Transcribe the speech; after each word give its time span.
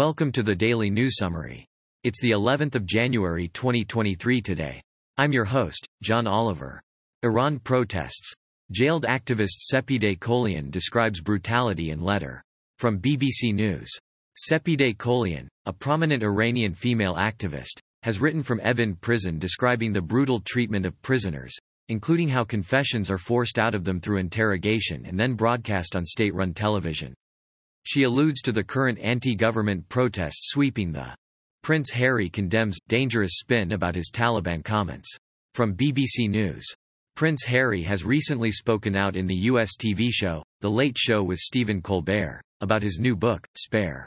Welcome 0.00 0.32
to 0.32 0.42
the 0.42 0.54
Daily 0.54 0.88
News 0.88 1.18
Summary. 1.18 1.66
It's 2.04 2.22
the 2.22 2.30
11th 2.30 2.74
of 2.74 2.86
January 2.86 3.48
2023 3.48 4.40
today. 4.40 4.80
I'm 5.18 5.30
your 5.30 5.44
host, 5.44 5.86
John 6.02 6.26
Oliver. 6.26 6.80
Iran 7.22 7.58
protests. 7.58 8.32
Jailed 8.72 9.04
activist 9.04 9.58
Sepideh 9.70 10.18
Qolian 10.18 10.70
describes 10.70 11.20
brutality 11.20 11.90
in 11.90 12.00
letter. 12.00 12.42
From 12.78 12.98
BBC 12.98 13.52
News. 13.52 13.90
Sepideh 14.50 14.96
Qolian, 14.96 15.48
a 15.66 15.72
prominent 15.74 16.22
Iranian 16.22 16.72
female 16.72 17.16
activist, 17.16 17.78
has 18.02 18.22
written 18.22 18.42
from 18.42 18.60
Evin 18.60 18.98
prison 19.02 19.38
describing 19.38 19.92
the 19.92 20.00
brutal 20.00 20.40
treatment 20.40 20.86
of 20.86 21.02
prisoners, 21.02 21.54
including 21.90 22.30
how 22.30 22.42
confessions 22.42 23.10
are 23.10 23.18
forced 23.18 23.58
out 23.58 23.74
of 23.74 23.84
them 23.84 24.00
through 24.00 24.16
interrogation 24.16 25.04
and 25.04 25.20
then 25.20 25.34
broadcast 25.34 25.94
on 25.94 26.06
state-run 26.06 26.54
television. 26.54 27.12
She 27.84 28.02
alludes 28.02 28.42
to 28.42 28.52
the 28.52 28.64
current 28.64 28.98
anti-government 28.98 29.88
protests 29.88 30.50
sweeping 30.50 30.92
the 30.92 31.14
Prince 31.62 31.90
Harry 31.90 32.28
condemns 32.28 32.78
dangerous 32.88 33.38
spin 33.38 33.72
about 33.72 33.94
his 33.94 34.10
Taliban 34.10 34.64
comments. 34.64 35.14
From 35.54 35.76
BBC 35.76 36.28
News. 36.28 36.66
Prince 37.16 37.44
Harry 37.44 37.82
has 37.82 38.04
recently 38.04 38.50
spoken 38.50 38.96
out 38.96 39.14
in 39.14 39.26
the 39.26 39.34
U.S. 39.34 39.76
TV 39.76 40.08
show, 40.10 40.42
The 40.60 40.70
Late 40.70 40.96
Show 40.96 41.22
with 41.22 41.38
Stephen 41.38 41.82
Colbert, 41.82 42.40
about 42.62 42.82
his 42.82 42.98
new 42.98 43.14
book, 43.14 43.46
Spare. 43.54 44.06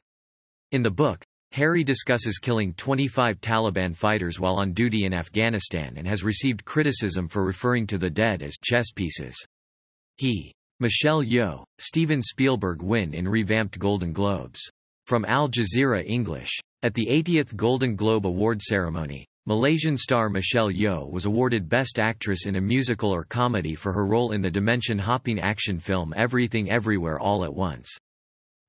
In 0.71 0.81
the 0.81 0.89
book, 0.89 1.23
Harry 1.51 1.83
discusses 1.83 2.39
killing 2.39 2.73
25 2.73 3.39
Taliban 3.39 3.95
fighters 3.95 4.39
while 4.39 4.55
on 4.55 4.73
duty 4.73 5.05
in 5.05 5.13
Afghanistan 5.13 5.93
and 5.97 6.07
has 6.07 6.23
received 6.23 6.65
criticism 6.65 7.27
for 7.27 7.45
referring 7.45 7.85
to 7.85 7.99
the 7.99 8.09
dead 8.09 8.41
as 8.41 8.57
chess 8.57 8.91
pieces. 8.91 9.35
He 10.17 10.51
Michelle 10.79 11.23
Yeoh, 11.23 11.63
Steven 11.77 12.21
Spielberg 12.21 12.81
win 12.81 13.13
in 13.13 13.27
revamped 13.27 13.77
Golden 13.77 14.11
Globes. 14.11 14.59
From 15.05 15.23
Al 15.25 15.47
Jazeera 15.47 16.03
English. 16.05 16.59
At 16.81 16.95
the 16.95 17.05
80th 17.05 17.55
Golden 17.55 17.95
Globe 17.95 18.25
Award 18.25 18.61
ceremony, 18.61 19.25
Malaysian 19.45 19.97
star 19.97 20.29
Michelle 20.29 20.71
Yeoh 20.71 21.09
was 21.09 21.25
awarded 21.25 21.69
Best 21.69 21.99
Actress 21.99 22.47
in 22.47 22.55
a 22.55 22.61
Musical 22.61 23.11
or 23.11 23.23
Comedy 23.23 23.75
for 23.75 23.93
her 23.93 24.05
role 24.05 24.31
in 24.31 24.41
the 24.41 24.49
dimension-hopping 24.49 25.39
action 25.39 25.79
film 25.79 26.13
Everything 26.15 26.71
Everywhere 26.71 27.19
All 27.19 27.43
at 27.43 27.53
Once. 27.53 27.95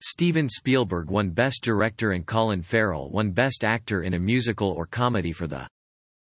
Steven 0.02 0.48
Spielberg 0.48 1.08
won 1.08 1.30
Best 1.30 1.62
Director 1.62 2.12
and 2.12 2.26
Colin 2.26 2.60
Farrell 2.60 3.08
won 3.10 3.30
Best 3.30 3.64
Actor 3.64 4.02
in 4.02 4.14
a 4.14 4.18
Musical 4.18 4.68
or 4.68 4.84
Comedy 4.84 5.32
for 5.32 5.46
the 5.46 5.66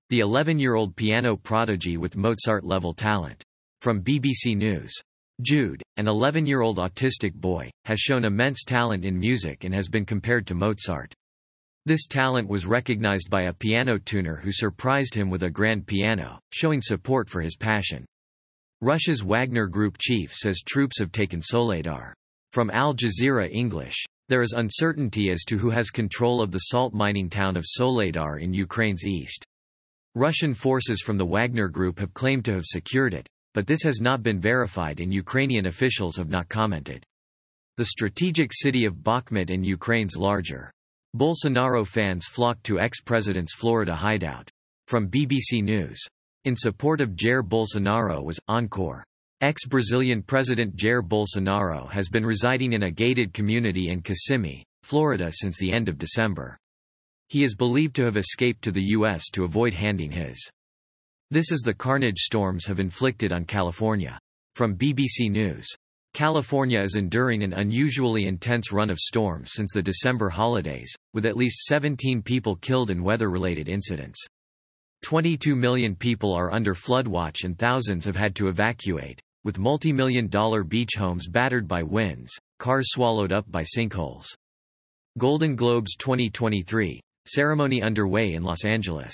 the 0.09 0.21
11-year-old 0.21 0.95
piano 0.95 1.37
prodigy 1.37 1.97
with 1.97 2.17
Mozart-level 2.17 2.95
talent. 2.95 3.43
From 3.81 4.01
BBC 4.01 4.57
News. 4.57 4.99
Jude, 5.41 5.81
an 5.95 6.05
11-year-old 6.05 6.79
autistic 6.79 7.33
boy, 7.33 7.69
has 7.85 7.99
shown 7.99 8.25
immense 8.25 8.65
talent 8.65 9.05
in 9.05 9.17
music 9.17 9.63
and 9.63 9.73
has 9.73 9.87
been 9.87 10.05
compared 10.05 10.45
to 10.47 10.53
Mozart. 10.53 11.13
This 11.85 12.07
talent 12.07 12.49
was 12.49 12.65
recognized 12.65 13.29
by 13.29 13.43
a 13.43 13.53
piano 13.53 13.97
tuner 13.97 14.35
who 14.35 14.51
surprised 14.51 15.13
him 15.13 15.29
with 15.29 15.43
a 15.43 15.49
grand 15.49 15.87
piano, 15.87 16.39
showing 16.51 16.81
support 16.81 17.29
for 17.29 17.39
his 17.39 17.55
passion. 17.55 18.05
Russia's 18.81 19.23
Wagner 19.23 19.67
Group 19.67 19.97
chief 19.97 20.33
says 20.33 20.61
troops 20.61 20.99
have 20.99 21.13
taken 21.13 21.41
Soledar. 21.41 22.13
From 22.51 22.69
Al 22.71 22.93
Jazeera 22.93 23.49
English. 23.49 24.03
There 24.27 24.43
is 24.43 24.53
uncertainty 24.53 25.31
as 25.31 25.45
to 25.45 25.57
who 25.57 25.69
has 25.69 25.89
control 25.89 26.41
of 26.41 26.51
the 26.51 26.59
salt 26.59 26.93
mining 26.93 27.29
town 27.29 27.55
of 27.55 27.65
Soledar 27.65 28.39
in 28.39 28.53
Ukraine's 28.53 29.05
east. 29.05 29.45
Russian 30.15 30.53
forces 30.53 31.01
from 31.01 31.17
the 31.17 31.25
Wagner 31.25 31.69
Group 31.69 31.97
have 31.99 32.13
claimed 32.13 32.43
to 32.45 32.53
have 32.53 32.65
secured 32.65 33.13
it 33.13 33.29
but 33.53 33.67
this 33.67 33.83
has 33.83 34.01
not 34.01 34.23
been 34.23 34.39
verified 34.39 34.99
and 34.99 35.13
Ukrainian 35.13 35.65
officials 35.65 36.17
have 36.17 36.29
not 36.29 36.49
commented. 36.49 37.03
The 37.77 37.85
strategic 37.85 38.51
city 38.53 38.85
of 38.85 39.03
Bakhmut 39.03 39.49
in 39.49 39.63
Ukraine's 39.63 40.17
larger. 40.17 40.71
Bolsonaro 41.15 41.87
fans 41.87 42.27
flocked 42.27 42.63
to 42.65 42.79
ex-president's 42.79 43.55
Florida 43.55 43.95
hideout. 43.95 44.49
From 44.87 45.09
BBC 45.09 45.63
News. 45.63 45.99
In 46.45 46.55
support 46.55 47.01
of 47.01 47.11
Jair 47.11 47.41
Bolsonaro 47.41 48.23
was, 48.23 48.39
Encore. 48.47 49.03
Ex-Brazilian 49.41 50.21
President 50.21 50.75
Jair 50.75 51.01
Bolsonaro 51.01 51.89
has 51.89 52.09
been 52.09 52.25
residing 52.25 52.73
in 52.73 52.83
a 52.83 52.91
gated 52.91 53.33
community 53.33 53.89
in 53.89 54.01
Kissimmee, 54.01 54.65
Florida 54.83 55.31
since 55.31 55.57
the 55.57 55.71
end 55.71 55.87
of 55.87 55.97
December. 55.97 56.57
He 57.29 57.43
is 57.43 57.55
believed 57.55 57.95
to 57.95 58.03
have 58.03 58.17
escaped 58.17 58.63
to 58.63 58.71
the 58.71 58.83
U.S. 58.97 59.29
to 59.29 59.45
avoid 59.45 59.73
handing 59.73 60.11
his 60.11 60.37
this 61.31 61.51
is 61.51 61.61
the 61.61 61.73
carnage 61.73 62.17
storms 62.17 62.65
have 62.65 62.79
inflicted 62.79 63.31
on 63.31 63.45
California. 63.45 64.17
From 64.55 64.75
BBC 64.75 65.29
News. 65.29 65.67
California 66.15 66.81
is 66.81 66.95
enduring 66.95 67.43
an 67.43 67.53
unusually 67.53 68.25
intense 68.25 68.71
run 68.71 68.89
of 68.89 68.97
storms 68.97 69.51
since 69.53 69.71
the 69.71 69.83
December 69.83 70.29
holidays, 70.29 70.91
with 71.13 71.27
at 71.27 71.37
least 71.37 71.65
17 71.65 72.23
people 72.23 72.55
killed 72.55 72.89
in 72.89 73.03
weather-related 73.03 73.69
incidents. 73.69 74.19
22 75.03 75.55
million 75.55 75.95
people 75.95 76.33
are 76.33 76.51
under 76.51 76.73
flood 76.73 77.07
watch 77.07 77.43
and 77.43 77.59
thousands 77.59 78.05
have 78.05 78.15
had 78.15 78.35
to 78.35 78.47
evacuate, 78.47 79.21
with 79.43 79.59
multi-million 79.59 80.27
dollar 80.29 80.63
beach 80.63 80.95
homes 80.97 81.27
battered 81.27 81.67
by 81.67 81.83
winds, 81.83 82.31
cars 82.57 82.89
swallowed 82.89 83.31
up 83.31 83.49
by 83.51 83.61
sinkholes. 83.61 84.25
Golden 85.19 85.55
Globes 85.55 85.95
2023, 85.95 86.99
ceremony 87.27 87.83
underway 87.83 88.33
in 88.33 88.41
Los 88.41 88.65
Angeles. 88.65 89.13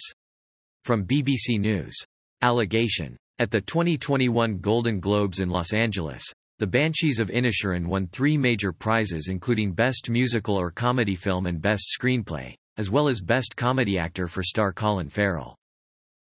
From 0.85 1.03
BBC 1.03 1.59
News. 1.59 1.95
Allegation. 2.43 3.17
At 3.39 3.49
the 3.49 3.59
2021 3.59 4.59
Golden 4.59 4.99
Globes 4.99 5.39
in 5.39 5.49
Los 5.49 5.73
Angeles, 5.73 6.23
the 6.59 6.67
Banshees 6.67 7.19
of 7.19 7.31
Inisherin 7.31 7.87
won 7.87 8.05
three 8.05 8.37
major 8.37 8.71
prizes 8.71 9.27
including 9.27 9.73
Best 9.73 10.11
Musical 10.11 10.55
or 10.55 10.69
Comedy 10.69 11.15
Film 11.15 11.47
and 11.47 11.59
Best 11.59 11.87
Screenplay, 11.99 12.53
as 12.77 12.91
well 12.91 13.07
as 13.07 13.19
Best 13.19 13.55
Comedy 13.55 13.97
Actor 13.97 14.27
for 14.27 14.43
star 14.43 14.71
Colin 14.71 15.09
Farrell. 15.09 15.57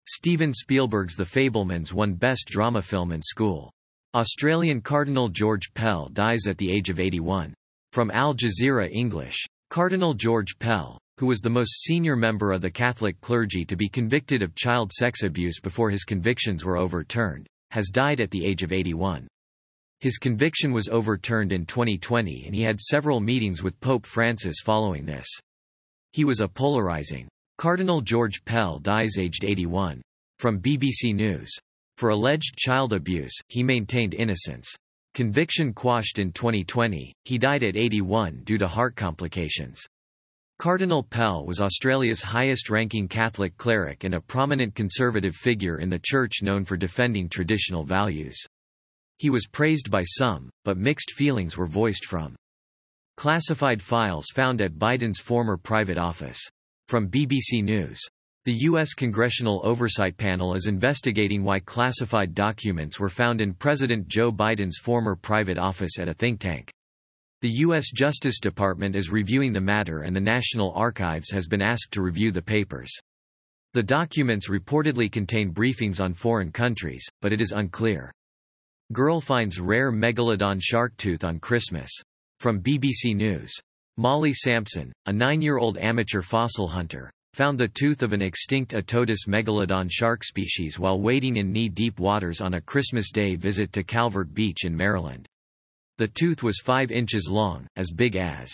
Steven 0.06 0.54
Spielberg's 0.54 1.14
The 1.14 1.24
Fabelmans 1.24 1.92
won 1.92 2.14
Best 2.14 2.46
Drama 2.46 2.80
Film 2.80 3.12
and 3.12 3.22
School. 3.22 3.70
Australian 4.14 4.80
Cardinal 4.80 5.28
George 5.28 5.74
Pell 5.74 6.08
dies 6.14 6.46
at 6.46 6.56
the 6.56 6.72
age 6.72 6.88
of 6.88 6.98
81. 6.98 7.52
From 7.92 8.10
Al 8.12 8.34
Jazeera 8.34 8.88
English. 8.90 9.44
Cardinal 9.68 10.14
George 10.14 10.58
Pell, 10.58 10.98
who 11.18 11.26
was 11.26 11.40
the 11.40 11.50
most 11.50 11.82
senior 11.82 12.16
member 12.16 12.52
of 12.52 12.60
the 12.60 12.70
Catholic 12.70 13.20
clergy 13.20 13.64
to 13.64 13.76
be 13.76 13.88
convicted 13.88 14.42
of 14.42 14.54
child 14.54 14.92
sex 14.92 15.22
abuse 15.22 15.60
before 15.60 15.90
his 15.90 16.04
convictions 16.04 16.64
were 16.64 16.76
overturned, 16.76 17.46
has 17.70 17.88
died 17.88 18.20
at 18.20 18.30
the 18.30 18.44
age 18.44 18.62
of 18.62 18.72
81. 18.72 19.26
His 20.00 20.18
conviction 20.18 20.72
was 20.72 20.88
overturned 20.88 21.52
in 21.52 21.66
2020 21.66 22.44
and 22.46 22.54
he 22.54 22.62
had 22.62 22.80
several 22.80 23.20
meetings 23.20 23.62
with 23.62 23.80
Pope 23.80 24.06
Francis 24.06 24.56
following 24.62 25.06
this. 25.06 25.26
He 26.12 26.24
was 26.24 26.40
a 26.40 26.48
polarizing. 26.48 27.28
Cardinal 27.58 28.00
George 28.00 28.44
Pell 28.44 28.78
dies 28.78 29.16
aged 29.18 29.44
81. 29.44 30.02
From 30.38 30.60
BBC 30.60 31.14
News. 31.14 31.50
For 31.96 32.10
alleged 32.10 32.56
child 32.56 32.92
abuse, 32.92 33.36
he 33.48 33.62
maintained 33.62 34.14
innocence. 34.14 34.74
Conviction 35.14 35.72
quashed 35.72 36.18
in 36.18 36.32
2020, 36.32 37.12
he 37.24 37.38
died 37.38 37.62
at 37.62 37.76
81 37.76 38.42
due 38.44 38.58
to 38.58 38.66
heart 38.66 38.96
complications. 38.96 39.80
Cardinal 40.64 41.02
Pell 41.02 41.44
was 41.44 41.60
Australia's 41.60 42.22
highest-ranking 42.22 43.06
Catholic 43.06 43.54
cleric 43.58 44.04
and 44.04 44.14
a 44.14 44.20
prominent 44.22 44.74
conservative 44.74 45.36
figure 45.36 45.78
in 45.78 45.90
the 45.90 46.00
Church 46.02 46.40
known 46.40 46.64
for 46.64 46.78
defending 46.78 47.28
traditional 47.28 47.84
values. 47.84 48.42
He 49.18 49.28
was 49.28 49.46
praised 49.46 49.90
by 49.90 50.04
some, 50.04 50.48
but 50.64 50.78
mixed 50.78 51.10
feelings 51.10 51.58
were 51.58 51.66
voiced 51.66 52.06
from 52.06 52.34
classified 53.18 53.82
files 53.82 54.28
found 54.34 54.62
at 54.62 54.78
Biden's 54.78 55.20
former 55.20 55.58
private 55.58 55.98
office. 55.98 56.40
From 56.88 57.10
BBC 57.10 57.62
News. 57.62 58.00
The 58.46 58.56
U.S. 58.70 58.94
Congressional 58.94 59.60
Oversight 59.64 60.16
Panel 60.16 60.54
is 60.54 60.66
investigating 60.66 61.44
why 61.44 61.58
classified 61.60 62.34
documents 62.34 62.98
were 62.98 63.10
found 63.10 63.42
in 63.42 63.52
President 63.52 64.08
Joe 64.08 64.32
Biden's 64.32 64.78
former 64.78 65.14
private 65.14 65.58
office 65.58 65.98
at 65.98 66.08
a 66.08 66.14
think 66.14 66.40
tank. 66.40 66.72
The 67.44 67.60
U.S. 67.60 67.90
Justice 67.90 68.40
Department 68.40 68.96
is 68.96 69.12
reviewing 69.12 69.52
the 69.52 69.60
matter 69.60 70.00
and 70.00 70.16
the 70.16 70.20
National 70.22 70.72
Archives 70.72 71.30
has 71.30 71.46
been 71.46 71.60
asked 71.60 71.92
to 71.92 72.00
review 72.00 72.30
the 72.30 72.40
papers. 72.40 72.90
The 73.74 73.82
documents 73.82 74.48
reportedly 74.48 75.12
contain 75.12 75.52
briefings 75.52 76.02
on 76.02 76.14
foreign 76.14 76.50
countries, 76.50 77.06
but 77.20 77.34
it 77.34 77.42
is 77.42 77.52
unclear. 77.52 78.10
Girl 78.94 79.20
finds 79.20 79.60
rare 79.60 79.92
megalodon 79.92 80.58
shark 80.58 80.96
tooth 80.96 81.22
on 81.22 81.38
Christmas. 81.38 81.90
From 82.40 82.62
BBC 82.62 83.14
News. 83.14 83.52
Molly 83.98 84.32
Sampson, 84.32 84.90
a 85.04 85.12
nine-year-old 85.12 85.76
amateur 85.76 86.22
fossil 86.22 86.66
hunter, 86.66 87.10
found 87.34 87.60
the 87.60 87.68
tooth 87.68 88.02
of 88.02 88.14
an 88.14 88.22
extinct 88.22 88.72
Otodus 88.72 89.26
megalodon 89.28 89.90
shark 89.90 90.24
species 90.24 90.78
while 90.78 90.98
wading 90.98 91.36
in 91.36 91.52
knee-deep 91.52 92.00
waters 92.00 92.40
on 92.40 92.54
a 92.54 92.60
Christmas 92.62 93.10
Day 93.10 93.36
visit 93.36 93.70
to 93.74 93.84
Calvert 93.84 94.32
Beach 94.32 94.64
in 94.64 94.74
Maryland. 94.74 95.28
The 95.98 96.08
tooth 96.08 96.42
was 96.42 96.60
5 96.60 96.90
inches 96.90 97.28
long, 97.30 97.68
as 97.76 97.92
big 97.92 98.16
as. 98.16 98.50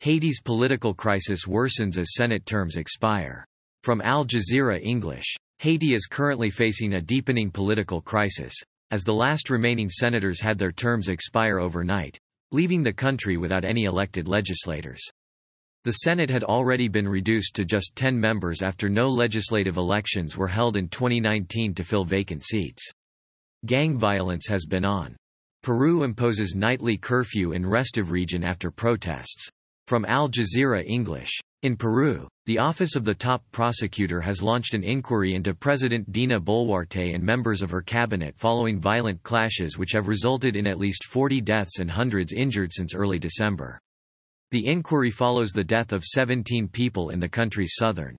Haiti's 0.00 0.40
political 0.40 0.94
crisis 0.94 1.44
worsens 1.44 1.98
as 1.98 2.14
Senate 2.14 2.46
terms 2.46 2.76
expire. 2.76 3.44
From 3.82 4.00
Al 4.00 4.24
Jazeera 4.24 4.80
English. 4.82 5.36
Haiti 5.58 5.92
is 5.92 6.06
currently 6.06 6.48
facing 6.48 6.94
a 6.94 7.00
deepening 7.00 7.50
political 7.50 8.00
crisis, 8.00 8.54
as 8.90 9.04
the 9.04 9.12
last 9.12 9.50
remaining 9.50 9.90
senators 9.90 10.40
had 10.40 10.56
their 10.56 10.72
terms 10.72 11.08
expire 11.08 11.58
overnight, 11.58 12.16
leaving 12.52 12.82
the 12.82 12.92
country 12.92 13.36
without 13.36 13.66
any 13.66 13.84
elected 13.84 14.26
legislators. 14.26 15.02
The 15.84 15.92
Senate 15.92 16.30
had 16.30 16.44
already 16.44 16.88
been 16.88 17.08
reduced 17.08 17.54
to 17.56 17.64
just 17.64 17.96
10 17.96 18.18
members 18.18 18.62
after 18.62 18.88
no 18.88 19.08
legislative 19.10 19.76
elections 19.76 20.36
were 20.36 20.48
held 20.48 20.76
in 20.76 20.88
2019 20.88 21.74
to 21.74 21.84
fill 21.84 22.04
vacant 22.04 22.44
seats. 22.44 22.90
Gang 23.66 23.98
violence 23.98 24.46
has 24.48 24.64
been 24.64 24.84
on. 24.84 25.16
Peru 25.62 26.02
imposes 26.02 26.54
nightly 26.54 26.96
curfew 26.96 27.52
in 27.52 27.66
restive 27.66 28.10
region 28.10 28.44
after 28.44 28.70
protests. 28.70 29.48
From 29.86 30.04
Al 30.04 30.28
Jazeera 30.28 30.84
English. 30.86 31.40
In 31.62 31.76
Peru, 31.76 32.28
the 32.46 32.58
Office 32.58 32.94
of 32.94 33.04
the 33.04 33.14
Top 33.14 33.42
Prosecutor 33.50 34.20
has 34.20 34.42
launched 34.42 34.74
an 34.74 34.84
inquiry 34.84 35.34
into 35.34 35.54
President 35.54 36.12
Dina 36.12 36.40
Boluarte 36.40 37.14
and 37.14 37.24
members 37.24 37.62
of 37.62 37.70
her 37.70 37.82
cabinet 37.82 38.34
following 38.36 38.78
violent 38.78 39.22
clashes 39.24 39.76
which 39.76 39.92
have 39.92 40.06
resulted 40.06 40.54
in 40.54 40.66
at 40.66 40.78
least 40.78 41.04
40 41.04 41.40
deaths 41.40 41.80
and 41.80 41.90
hundreds 41.90 42.32
injured 42.32 42.72
since 42.72 42.94
early 42.94 43.18
December. 43.18 43.80
The 44.52 44.66
inquiry 44.66 45.10
follows 45.10 45.50
the 45.50 45.64
death 45.64 45.92
of 45.92 46.04
17 46.04 46.68
people 46.68 47.10
in 47.10 47.18
the 47.18 47.28
country's 47.28 47.74
southern 47.76 48.16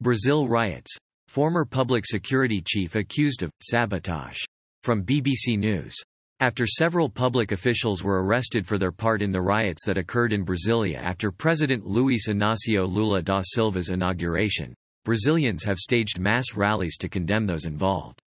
Brazil 0.00 0.48
riots. 0.48 0.96
Former 1.28 1.64
public 1.64 2.04
security 2.06 2.62
chief 2.66 2.94
accused 2.94 3.42
of 3.42 3.50
sabotage. 3.62 4.40
From 4.82 5.04
BBC 5.04 5.58
News. 5.58 5.94
After 6.40 6.66
several 6.66 7.08
public 7.08 7.52
officials 7.52 8.02
were 8.02 8.22
arrested 8.22 8.66
for 8.66 8.76
their 8.76 8.90
part 8.90 9.22
in 9.22 9.30
the 9.30 9.40
riots 9.40 9.84
that 9.86 9.96
occurred 9.96 10.32
in 10.32 10.44
Brasilia 10.44 10.98
after 10.98 11.30
President 11.30 11.86
Luiz 11.86 12.26
Inácio 12.28 12.92
Lula 12.92 13.22
da 13.22 13.40
Silva's 13.42 13.88
inauguration, 13.88 14.74
Brazilians 15.04 15.62
have 15.62 15.78
staged 15.78 16.18
mass 16.18 16.56
rallies 16.56 16.96
to 16.98 17.08
condemn 17.08 17.46
those 17.46 17.66
involved. 17.66 18.20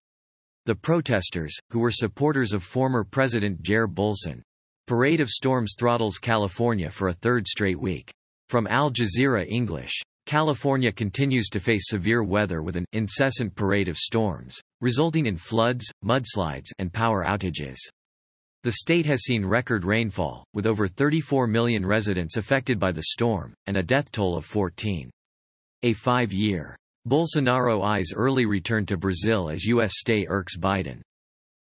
The 0.64 0.74
protesters, 0.74 1.54
who 1.70 1.80
were 1.80 1.90
supporters 1.90 2.54
of 2.54 2.62
former 2.62 3.04
President 3.04 3.62
Jair 3.62 3.86
Bolson, 3.86 4.42
Parade 4.86 5.20
of 5.20 5.28
Storms 5.28 5.74
throttles 5.78 6.16
California 6.16 6.90
for 6.90 7.08
a 7.08 7.14
third 7.14 7.46
straight 7.46 7.78
week. 7.78 8.10
From 8.48 8.66
Al 8.68 8.90
Jazeera 8.90 9.46
English. 9.46 10.00
California 10.24 10.92
continues 10.92 11.48
to 11.48 11.60
face 11.60 11.88
severe 11.88 12.22
weather 12.22 12.62
with 12.62 12.76
an 12.76 12.86
incessant 12.92 13.54
parade 13.54 13.88
of 13.88 13.96
storms, 13.96 14.58
resulting 14.80 15.26
in 15.26 15.36
floods, 15.36 15.86
mudslides, 16.04 16.70
and 16.78 16.92
power 16.92 17.24
outages. 17.24 17.76
The 18.64 18.72
state 18.72 19.06
has 19.06 19.22
seen 19.22 19.44
record 19.44 19.84
rainfall, 19.84 20.44
with 20.52 20.66
over 20.66 20.88
34 20.88 21.46
million 21.46 21.86
residents 21.86 22.36
affected 22.36 22.80
by 22.80 22.90
the 22.90 23.04
storm, 23.04 23.54
and 23.66 23.76
a 23.76 23.82
death 23.82 24.10
toll 24.10 24.36
of 24.36 24.44
14. 24.44 25.08
A 25.84 25.92
five-year. 25.92 26.76
Bolsonaro 27.08 27.84
eyes 27.84 28.12
early 28.14 28.46
return 28.46 28.84
to 28.86 28.96
Brazil 28.96 29.48
as 29.48 29.64
U.S. 29.64 29.92
stay 29.94 30.26
irks 30.28 30.56
Biden. 30.56 31.00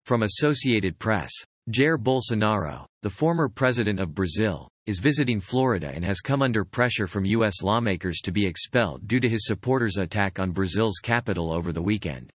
From 0.06 0.24
Associated 0.24 0.98
Press. 0.98 1.32
Jair 1.70 1.98
Bolsonaro, 1.98 2.86
the 3.04 3.10
former 3.12 3.48
president 3.48 4.00
of 4.00 4.16
Brazil, 4.16 4.68
is 4.88 4.98
visiting 4.98 5.40
Florida 5.40 5.92
and 5.94 6.04
has 6.04 6.20
come 6.20 6.42
under 6.42 6.66
pressure 6.66 7.06
from 7.06 7.24
U.S. 7.26 7.62
lawmakers 7.62 8.22
to 8.22 8.32
be 8.32 8.48
expelled 8.48 9.08
due 9.08 9.20
to 9.20 9.30
his 9.30 9.46
supporters' 9.46 9.98
attack 9.98 10.40
on 10.40 10.50
Brazil's 10.50 10.98
capital 10.98 11.54
over 11.54 11.72
the 11.72 11.84
weekend. 11.84 12.32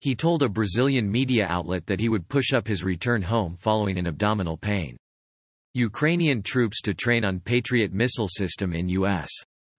He 0.00 0.14
told 0.14 0.42
a 0.42 0.48
Brazilian 0.48 1.10
media 1.10 1.46
outlet 1.48 1.86
that 1.86 1.98
he 1.98 2.08
would 2.08 2.28
push 2.28 2.52
up 2.52 2.68
his 2.68 2.84
return 2.84 3.22
home 3.22 3.56
following 3.56 3.98
an 3.98 4.06
abdominal 4.06 4.56
pain. 4.56 4.96
Ukrainian 5.74 6.42
troops 6.42 6.80
to 6.82 6.94
train 6.94 7.24
on 7.24 7.40
Patriot 7.40 7.92
missile 7.92 8.28
system 8.28 8.72
in 8.72 8.88
U.S. 8.90 9.28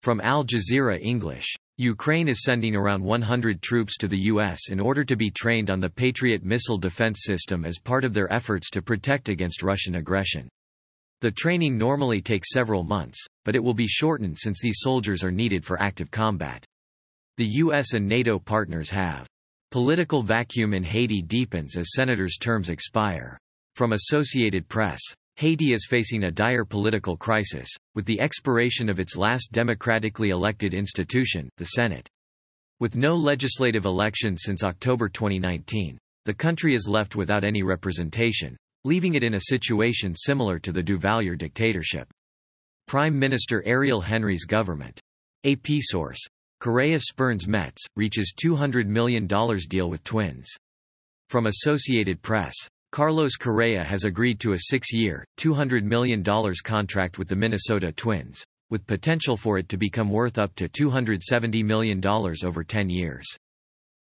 From 0.04 0.22
Al 0.22 0.44
Jazeera 0.44 1.00
English. 1.02 1.56
Ukraine 1.78 2.28
is 2.28 2.44
sending 2.44 2.76
around 2.76 3.02
100 3.02 3.62
troops 3.62 3.98
to 3.98 4.08
the 4.10 4.20
U.S. 4.34 4.70
in 4.70 4.82
order 4.82 5.06
to 5.06 5.16
be 5.16 5.32
trained 5.32 5.70
on 5.70 5.80
the 5.80 5.90
Patriot 5.90 6.44
missile 6.44 6.78
defense 6.78 7.22
system 7.24 7.64
as 7.64 7.80
part 7.80 8.04
of 8.04 8.14
their 8.14 8.32
efforts 8.32 8.70
to 8.72 8.82
protect 8.82 9.30
against 9.30 9.64
Russian 9.64 9.96
aggression. 9.96 10.50
The 11.22 11.32
training 11.32 11.78
normally 11.78 12.22
takes 12.22 12.52
several 12.52 12.84
months, 12.84 13.26
but 13.46 13.56
it 13.56 13.64
will 13.64 13.74
be 13.74 13.88
shortened 13.88 14.38
since 14.38 14.60
these 14.62 14.80
soldiers 14.80 15.24
are 15.24 15.32
needed 15.32 15.66
for 15.66 15.82
active 15.82 16.12
combat. 16.12 16.66
The 17.38 17.48
U.S. 17.64 17.94
and 17.94 18.06
NATO 18.06 18.40
partners 18.40 18.90
have 18.90 19.26
Political 19.72 20.24
vacuum 20.24 20.74
in 20.74 20.84
Haiti 20.84 21.22
deepens 21.22 21.78
as 21.78 21.94
senators' 21.94 22.38
terms 22.40 22.72
expire. 22.72 23.38
From 23.76 23.94
Associated 23.94 24.68
Press. 24.68 25.00
Haiti 25.36 25.74
is 25.74 25.86
facing 25.88 26.24
a 26.24 26.32
dire 26.32 26.66
political 26.66 27.16
crisis, 27.16 27.70
with 27.94 28.06
the 28.06 28.20
expiration 28.20 28.90
of 28.90 29.00
its 29.00 29.16
last 29.16 29.52
democratically 29.52 30.32
elected 30.32 30.74
institution, 30.74 31.48
the 31.58 31.66
Senate. 31.66 32.10
With 32.80 32.96
no 32.96 33.16
legislative 33.16 33.86
elections 33.86 34.42
since 34.44 34.64
October 34.64 35.08
2019, 35.08 36.00
the 36.26 36.34
country 36.34 36.74
is 36.74 36.88
left 36.88 37.16
without 37.16 37.44
any 37.44 37.62
representation, 37.62 38.58
leaving 38.86 39.14
it 39.14 39.24
in 39.24 39.36
a 39.36 39.40
situation 39.40 40.16
similar 40.16 40.58
to 40.58 40.72
the 40.72 40.82
Duvalier 40.82 41.38
dictatorship. 41.38 42.10
Prime 42.88 43.18
Minister 43.18 43.62
Ariel 43.68 44.02
Henry's 44.02 44.46
government. 44.46 45.00
AP 45.46 45.68
source. 45.82 46.28
Correa 46.60 47.00
spurns 47.00 47.48
Mets, 47.48 47.86
reaches 47.96 48.34
$200 48.38 48.86
million 48.86 49.26
deal 49.26 49.90
with 49.90 50.04
Twins. 50.04 50.54
From 51.30 51.46
Associated 51.46 52.22
Press. 52.22 52.54
Carlos 52.92 53.38
Correa 53.38 53.82
has 53.82 54.04
agreed 54.04 54.42
to 54.42 54.52
a 54.52 54.60
six-year, 54.60 55.24
$200 55.38 55.84
million 55.84 56.22
contract 56.64 57.18
with 57.18 57.30
the 57.30 57.36
Minnesota 57.36 57.94
Twins, 57.94 58.44
with 58.70 58.86
potential 58.88 59.38
for 59.38 59.58
it 59.58 59.70
to 59.70 59.78
become 59.78 60.10
worth 60.10 60.38
up 60.38 60.54
to 60.56 60.68
$270 60.68 61.64
million 61.64 62.06
over 62.06 62.64
10 62.64 62.90
years. 62.90 63.26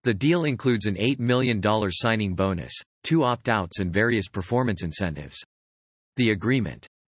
The 0.05 0.15
deal 0.15 0.45
includes 0.45 0.87
an 0.87 0.95
$8 0.95 1.19
million 1.19 1.61
signing 1.91 2.35
bonus, 2.35 2.73
two 3.03 3.25
opt-outs 3.25 3.81
and 3.81 3.93
various 3.93 4.29
performance 4.29 4.85
incentives. 4.85 5.43
The 6.17 6.31
agreement 6.31 6.87